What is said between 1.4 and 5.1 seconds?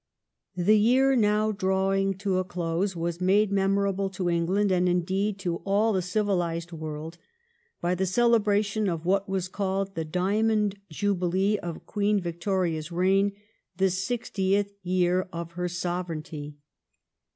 drawing to a close was made memorable to England and,